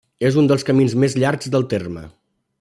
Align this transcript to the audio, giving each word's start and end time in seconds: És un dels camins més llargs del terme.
És 0.29 0.37
un 0.43 0.47
dels 0.51 0.65
camins 0.69 0.95
més 1.03 1.17
llargs 1.25 1.53
del 1.57 1.69
terme. 1.77 2.09